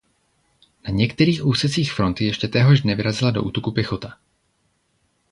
Na 0.83 0.89
některých 0.89 1.45
úsecích 1.45 1.93
fronty 1.93 2.25
ještě 2.25 2.47
téhož 2.47 2.81
dne 2.81 2.95
vyrazila 2.95 3.31
do 3.31 3.43
útoku 3.43 3.71
pěchota. 3.71 4.17